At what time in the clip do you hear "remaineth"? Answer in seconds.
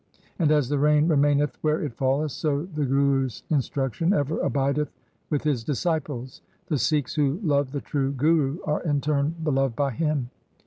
1.07-1.59